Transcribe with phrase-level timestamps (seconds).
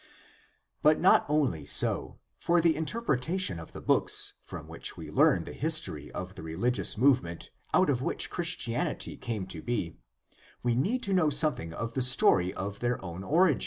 [0.81, 5.53] But not only so; for the interpretation of the books from which we learn the
[5.53, 9.99] history of this religious movement out of which Christianity came to be
[10.63, 13.59] we need to know something of the story of their own origin (cf.